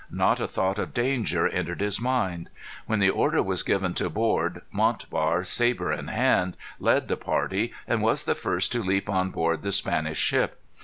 [0.09, 2.49] Not a thought of danger entered his mind.
[2.87, 8.01] When the order was given to board, Montbar, sabre in hand, led the party, and
[8.01, 10.59] was the first to leap on board the Spanish ship.